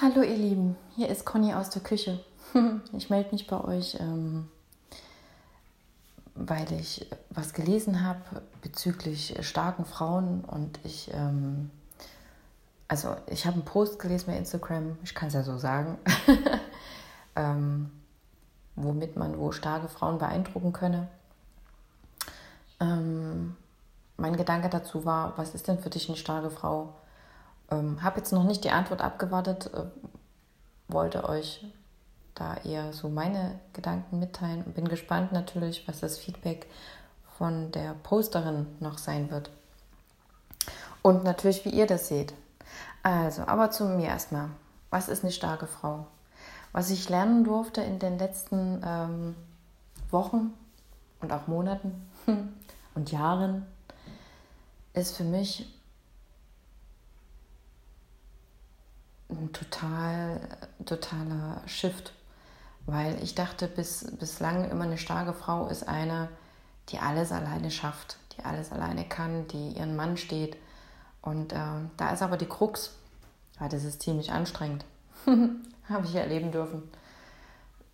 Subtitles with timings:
[0.00, 2.18] Hallo ihr Lieben, hier ist Conny aus der Küche.
[2.92, 4.50] Ich melde mich bei euch, ähm,
[6.34, 11.70] weil ich was gelesen habe bezüglich starken Frauen und ich, ähm,
[12.88, 15.96] also ich habe einen Post gelesen bei Instagram, ich kann es ja so sagen,
[17.36, 17.92] ähm,
[18.74, 21.06] womit man wo starke Frauen beeindrucken könne.
[22.80, 26.94] Mein Gedanke dazu war, was ist denn für dich eine starke Frau?
[27.74, 29.84] Ähm, habe jetzt noch nicht die Antwort abgewartet, äh,
[30.88, 31.64] wollte euch
[32.34, 36.66] da eher so meine Gedanken mitteilen und bin gespannt natürlich, was das Feedback
[37.38, 39.50] von der Posterin noch sein wird.
[41.02, 42.34] Und natürlich, wie ihr das seht.
[43.02, 44.48] Also, aber zu mir erstmal.
[44.90, 46.06] Was ist eine starke Frau?
[46.72, 49.36] Was ich lernen durfte in den letzten ähm,
[50.10, 50.54] Wochen
[51.20, 52.08] und auch Monaten
[52.94, 53.66] und Jahren,
[54.94, 55.68] ist für mich
[59.52, 60.40] total,
[60.84, 62.12] totaler Shift,
[62.86, 66.28] weil ich dachte bis, bislang immer eine starke Frau ist eine,
[66.90, 70.56] die alles alleine schafft, die alles alleine kann, die ihren Mann steht.
[71.22, 71.58] Und äh,
[71.96, 72.94] da ist aber die Krux,
[73.58, 74.84] weil das ist ziemlich anstrengend,
[75.88, 76.82] habe ich erleben dürfen.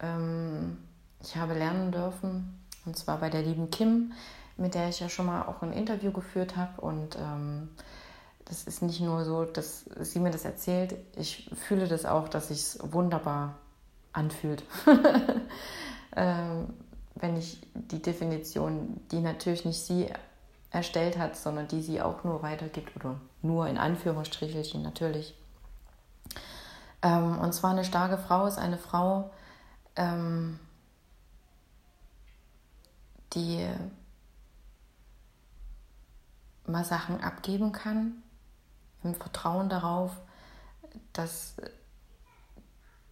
[0.00, 0.78] Ähm,
[1.20, 4.12] ich habe lernen dürfen, und zwar bei der lieben Kim,
[4.56, 7.68] mit der ich ja schon mal auch ein Interview geführt habe und ähm,
[8.48, 12.48] das ist nicht nur so, dass sie mir das erzählt, ich fühle das auch, dass
[12.48, 13.58] sich es wunderbar
[14.12, 14.62] anfühlt.
[16.16, 16.68] ähm,
[17.14, 20.08] wenn ich die Definition, die natürlich nicht sie
[20.70, 25.34] erstellt hat, sondern die sie auch nur weitergibt oder nur in Anführungsstrichelchen natürlich.
[27.02, 29.30] Ähm, und zwar eine starke Frau ist eine Frau,
[29.96, 30.58] ähm,
[33.34, 33.66] die
[36.66, 38.22] mal Sachen abgeben kann,
[39.02, 40.12] im Vertrauen darauf,
[41.12, 41.54] dass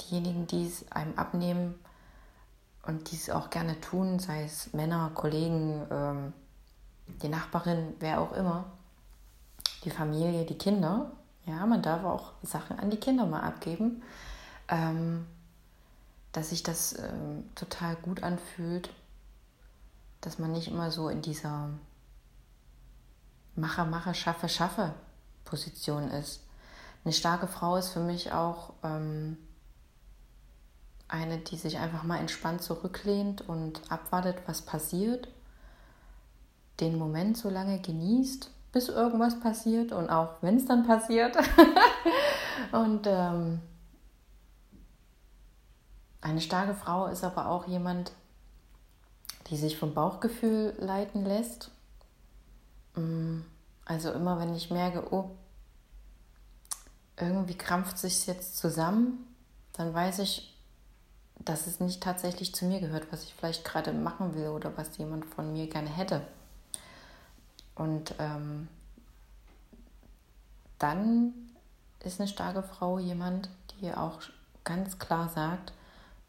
[0.00, 1.74] diejenigen, die es einem abnehmen
[2.86, 6.32] und die es auch gerne tun, sei es Männer, Kollegen, ähm,
[7.22, 8.64] die Nachbarin, wer auch immer,
[9.84, 11.10] die Familie, die Kinder,
[11.46, 14.02] ja, man darf auch Sachen an die Kinder mal abgeben,
[14.68, 15.26] ähm,
[16.32, 18.90] dass sich das ähm, total gut anfühlt,
[20.20, 21.68] dass man nicht immer so in dieser
[23.54, 24.94] Mache, Mache, Schaffe, Schaffe
[25.44, 26.40] Position ist.
[27.04, 29.36] Eine starke Frau ist für mich auch ähm,
[31.08, 35.28] eine, die sich einfach mal entspannt zurücklehnt und abwartet, was passiert,
[36.80, 41.36] den Moment so lange genießt, bis irgendwas passiert und auch wenn es dann passiert.
[42.72, 43.60] und ähm,
[46.22, 48.12] eine starke Frau ist aber auch jemand,
[49.48, 51.70] die sich vom Bauchgefühl leiten lässt.
[52.94, 53.40] Mm,
[53.92, 55.32] also immer wenn ich merke, oh,
[57.18, 59.26] irgendwie krampft sich jetzt zusammen,
[59.74, 60.56] dann weiß ich,
[61.38, 64.96] dass es nicht tatsächlich zu mir gehört, was ich vielleicht gerade machen will oder was
[64.96, 66.22] jemand von mir gerne hätte.
[67.74, 68.68] Und ähm,
[70.78, 71.34] dann
[72.02, 74.20] ist eine starke Frau jemand, die auch
[74.64, 75.74] ganz klar sagt,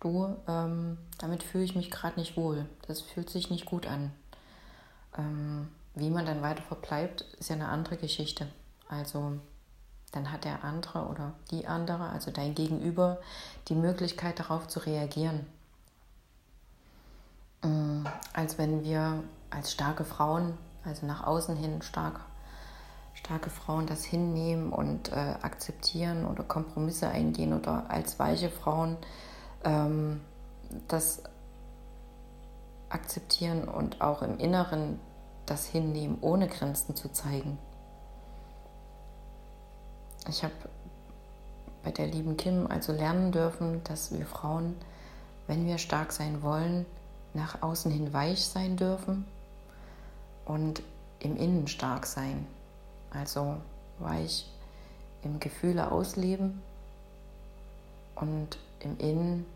[0.00, 2.64] du, ähm, damit fühle ich mich gerade nicht wohl.
[2.88, 4.12] Das fühlt sich nicht gut an.
[5.18, 8.46] Ähm, wie man dann weiter verbleibt, ist ja eine andere Geschichte.
[8.88, 9.38] Also
[10.12, 13.18] dann hat der andere oder die andere, also dein Gegenüber,
[13.68, 15.46] die Möglichkeit darauf zu reagieren.
[17.62, 22.20] Mm, als wenn wir als starke Frauen, also nach außen hin stark,
[23.14, 28.96] starke Frauen das hinnehmen und äh, akzeptieren oder Kompromisse eingehen oder als weiche Frauen
[29.64, 30.20] ähm,
[30.88, 31.22] das
[32.88, 34.98] akzeptieren und auch im Inneren
[35.50, 37.58] das hinnehmen, ohne Grenzen zu zeigen.
[40.28, 40.54] Ich habe
[41.82, 44.76] bei der lieben Kim also lernen dürfen, dass wir Frauen,
[45.46, 46.86] wenn wir stark sein wollen,
[47.34, 49.24] nach außen hin weich sein dürfen
[50.44, 50.82] und
[51.20, 52.46] im Innen stark sein.
[53.10, 53.56] Also
[53.98, 54.46] weich
[55.22, 56.62] im Gefühle ausleben
[58.14, 59.46] und im Innen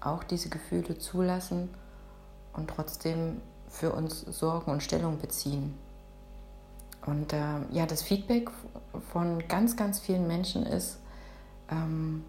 [0.00, 1.70] auch diese Gefühle zulassen
[2.52, 5.74] und trotzdem für uns sorgen und Stellung beziehen.
[7.06, 8.50] Und äh, ja, das Feedback
[9.12, 10.98] von ganz, ganz vielen Menschen ist,
[11.70, 12.24] ähm,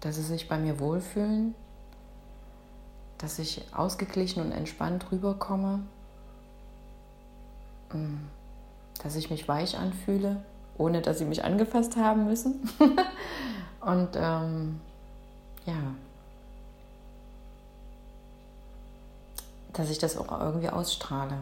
[0.00, 1.54] dass sie sich bei mir wohlfühlen,
[3.18, 5.80] dass ich ausgeglichen und entspannt rüberkomme,
[7.92, 8.20] ähm,
[9.02, 10.42] dass ich mich weich anfühle,
[10.78, 12.68] ohne dass sie mich angefasst haben müssen.
[13.80, 14.80] und ähm,
[15.66, 15.94] ja,
[19.72, 21.38] dass ich das auch irgendwie ausstrahle.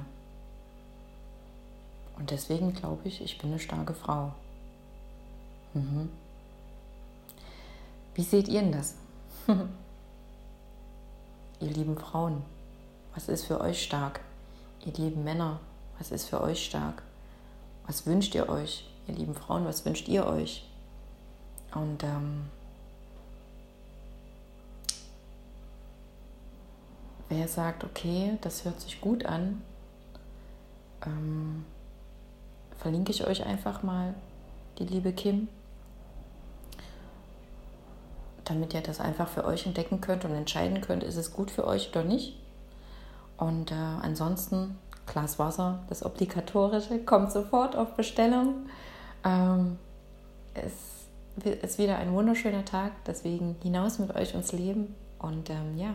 [2.18, 4.32] Und deswegen glaube ich, ich bin eine starke Frau.
[5.74, 6.10] Mhm.
[8.14, 8.94] Wie seht ihr denn das?
[11.60, 12.42] ihr lieben Frauen,
[13.14, 14.20] was ist für euch stark?
[14.84, 15.60] Ihr lieben Männer,
[15.98, 17.02] was ist für euch stark?
[17.86, 18.88] Was wünscht ihr euch?
[19.06, 20.68] Ihr lieben Frauen, was wünscht ihr euch?
[21.74, 22.46] Und ähm,
[27.28, 29.62] wer sagt, okay, das hört sich gut an,
[31.04, 31.64] ähm,
[32.78, 34.14] verlinke ich euch einfach mal
[34.78, 35.48] die liebe Kim
[38.48, 41.66] damit ihr das einfach für euch entdecken könnt und entscheiden könnt, ist es gut für
[41.66, 42.36] euch oder nicht.
[43.36, 48.66] Und äh, ansonsten, Glas Wasser, das Obligatorische, kommt sofort auf Bestellung.
[49.24, 49.78] Ähm,
[50.54, 50.72] es
[51.62, 55.94] ist wieder ein wunderschöner Tag, deswegen hinaus mit euch ins Leben und ähm, ja,